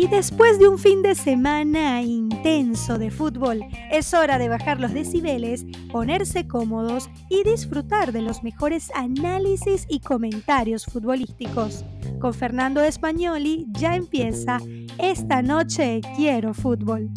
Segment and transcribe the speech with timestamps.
[0.00, 3.60] Y después de un fin de semana intenso de fútbol,
[3.90, 10.00] es hora de bajar los decibeles, ponerse cómodos y disfrutar de los mejores análisis y
[10.00, 11.84] comentarios futbolísticos.
[12.18, 14.58] Con Fernando Espagnoli ya empieza
[14.96, 17.10] Esta noche quiero fútbol.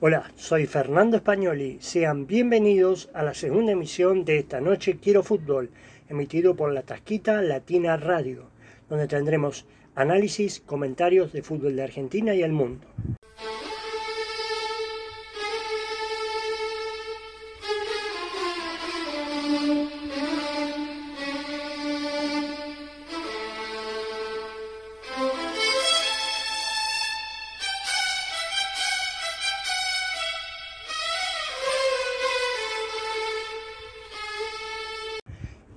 [0.00, 1.78] Hola, soy Fernando Españoli.
[1.80, 5.70] Sean bienvenidos a la segunda emisión de Esta Noche Quiero Fútbol,
[6.08, 8.50] emitido por la Tasquita Latina Radio,
[8.88, 12.88] donde tendremos análisis, comentarios de fútbol de Argentina y el mundo.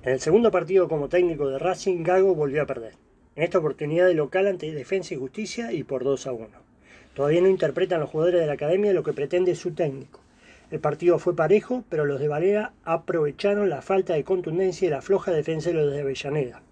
[0.08, 2.94] En el segundo partido como técnico de Racing, Gago volvió a perder.
[3.36, 6.48] En esta oportunidad de local ante Defensa y Justicia y por 2 a 1.
[7.12, 10.20] Todavía no interpretan los jugadores de la academia lo que pretende su técnico.
[10.70, 15.02] El partido fue parejo, pero los de Valera aprovecharon la falta de contundencia y la
[15.02, 16.62] floja defensa de los de Avellaneda.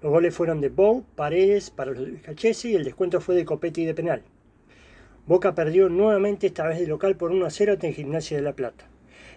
[0.00, 3.44] Los goles fueron de Bou, Paredes para los de Cachese y el descuento fue de
[3.44, 4.22] Copetti de penal.
[5.26, 8.52] Boca perdió nuevamente esta vez de local por 1 a 0 ante Gimnasia de la
[8.52, 8.88] Plata.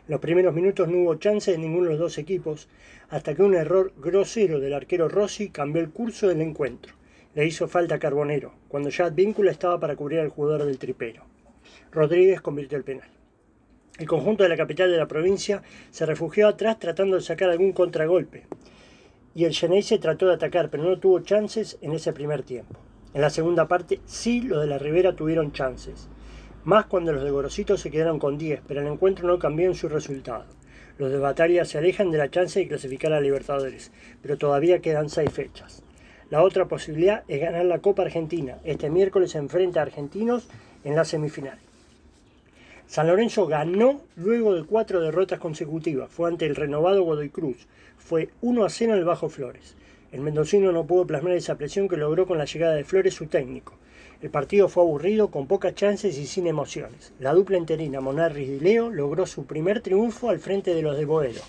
[0.07, 2.67] Los primeros minutos no hubo chance de ninguno de los dos equipos,
[3.09, 6.95] hasta que un error grosero del arquero Rossi cambió el curso del encuentro.
[7.35, 11.23] Le hizo falta a Carbonero, cuando ya Advíncula estaba para cubrir al jugador del tripero.
[11.91, 13.09] Rodríguez convirtió el penal.
[13.99, 17.71] El conjunto de la capital de la provincia se refugió atrás tratando de sacar algún
[17.71, 18.47] contragolpe.
[19.35, 22.79] Y el se trató de atacar, pero no tuvo chances en ese primer tiempo.
[23.13, 26.09] En la segunda parte sí los de la Ribera tuvieron chances
[26.63, 29.75] más cuando los de Gorosito se quedaron con 10, pero el encuentro no cambió en
[29.75, 30.45] su resultado.
[30.97, 33.91] Los de Batalla se alejan de la chance de clasificar a Libertadores,
[34.21, 35.83] pero todavía quedan 6 fechas.
[36.29, 38.57] La otra posibilidad es ganar la Copa Argentina.
[38.63, 40.47] Este miércoles enfrenta a Argentinos
[40.83, 41.57] en la semifinal.
[42.87, 46.11] San Lorenzo ganó luego de cuatro derrotas consecutivas.
[46.11, 47.67] Fue ante el renovado Godoy Cruz.
[47.97, 49.75] Fue 1 a 0 en el Bajo Flores.
[50.11, 53.27] El mendocino no pudo plasmar esa presión que logró con la llegada de Flores, su
[53.27, 53.77] técnico.
[54.21, 57.11] El partido fue aburrido, con pocas chances y sin emociones.
[57.19, 61.05] La dupla interina Monarris y Leo logró su primer triunfo al frente de los de
[61.05, 61.41] Boedo.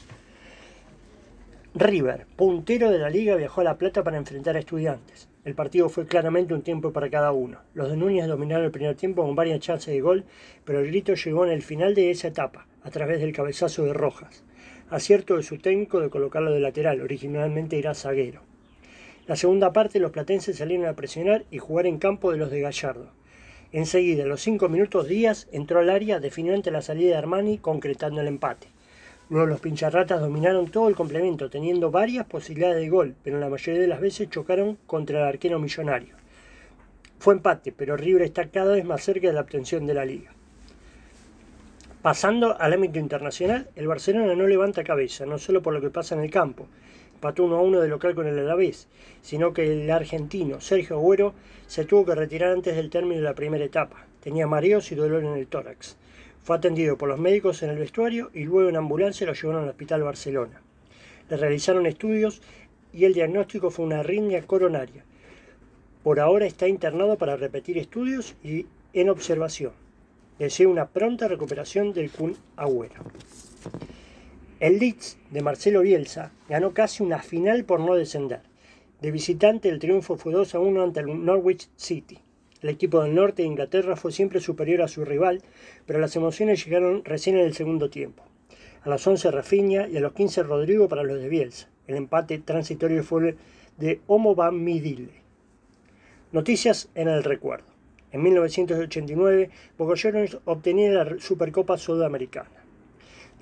[1.74, 5.28] River, puntero de la liga, viajó a La Plata para enfrentar a estudiantes.
[5.44, 7.58] El partido fue claramente un tiempo para cada uno.
[7.74, 10.24] Los de Núñez dominaron el primer tiempo con varias chances de gol,
[10.64, 13.92] pero el grito llegó en el final de esa etapa, a través del cabezazo de
[13.92, 14.44] Rojas.
[14.88, 18.51] Acierto de su técnico de colocarlo de lateral, originalmente era zaguero.
[19.26, 22.60] La segunda parte los platenses salieron a presionar y jugar en campo de los de
[22.60, 23.10] Gallardo.
[23.70, 27.58] Enseguida, a los cinco minutos, Díaz entró al área, definió ante la salida de Armani,
[27.58, 28.66] concretando el empate.
[29.30, 33.80] Luego los pincharratas dominaron todo el complemento, teniendo varias posibilidades de gol, pero la mayoría
[33.80, 36.16] de las veces chocaron contra el arquero millonario.
[37.18, 40.32] Fue empate, pero River está cada vez más cerca de la obtención de la liga.
[42.02, 46.16] Pasando al ámbito internacional, el Barcelona no levanta cabeza, no solo por lo que pasa
[46.16, 46.66] en el campo,
[47.22, 48.88] empató 1 a 1 de local con el Alavés,
[49.20, 51.34] sino que el argentino Sergio Agüero
[51.68, 54.06] se tuvo que retirar antes del término de la primera etapa.
[54.20, 55.96] Tenía mareos y dolor en el tórax.
[56.42, 59.68] Fue atendido por los médicos en el vestuario y luego en ambulancia lo llevaron al
[59.68, 60.62] Hospital Barcelona.
[61.30, 62.42] Le realizaron estudios
[62.92, 65.04] y el diagnóstico fue una arritmia coronaria.
[66.02, 69.70] Por ahora está internado para repetir estudios y en observación.
[70.40, 73.00] Deseo una pronta recuperación del Kun Agüero.
[74.62, 78.42] El Leeds de Marcelo Bielsa ganó casi una final por no descender.
[79.00, 82.20] De visitante el triunfo fue 2 a 1 ante el Norwich City.
[82.60, 85.42] El equipo del norte de Inglaterra fue siempre superior a su rival,
[85.84, 88.22] pero las emociones llegaron recién en el segundo tiempo.
[88.84, 91.68] A las 11 Rafinha y a los 15 Rodrigo para los de Bielsa.
[91.88, 93.34] El empate transitorio fue
[93.78, 95.10] de Homo Van Midile.
[96.30, 97.66] Noticias en el recuerdo.
[98.12, 99.94] En 1989, Boca
[100.44, 102.61] obtenía la Supercopa Sudamericana.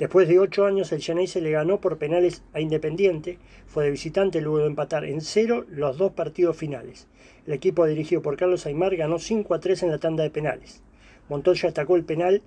[0.01, 3.37] Después de ocho años, el se le ganó por penales a Independiente,
[3.67, 7.07] fue de visitante luego de empatar en cero los dos partidos finales.
[7.47, 10.83] El equipo dirigido por Carlos Aymar ganó 5 a 3 en la tanda de penales.
[11.29, 12.41] Montoya atacó el penal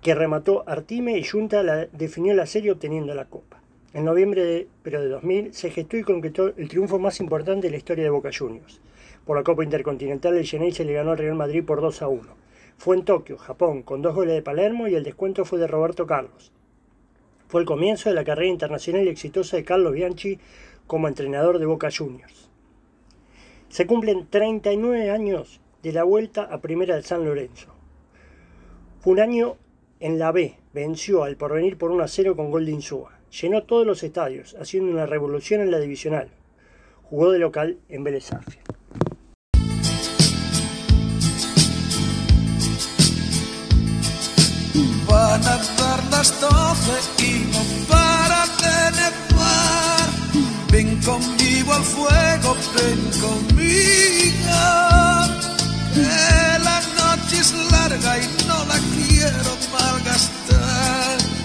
[0.00, 1.62] que remató Artime y Junta
[1.92, 3.62] definió la serie obteniendo la copa.
[3.94, 7.70] En noviembre de, pero de 2000 se gestó y concretó el triunfo más importante de
[7.70, 8.80] la historia de Boca Juniors.
[9.24, 12.42] Por la Copa Intercontinental, el se le ganó al Real Madrid por 2 a 1
[12.82, 16.04] fue en Tokio, Japón, con dos goles de Palermo y el descuento fue de Roberto
[16.04, 16.50] Carlos.
[17.46, 20.40] Fue el comienzo de la carrera internacional y exitosa de Carlos Bianchi
[20.88, 22.50] como entrenador de Boca Juniors.
[23.68, 27.72] Se cumplen 39 años de la vuelta a Primera de San Lorenzo.
[28.98, 29.58] Fue un año
[30.00, 33.16] en la B, venció al porvenir por 1 a 0 con gol de Insúa.
[33.30, 36.30] Llenó todos los estadios, haciendo una revolución en la divisional.
[37.04, 38.71] Jugó de local en Vélez Van
[46.12, 50.08] las doce y no para de nevar.
[50.70, 54.62] Ven conmigo al fuego, ven conmigo.
[55.94, 59.61] Que la noche es larga y no la quiero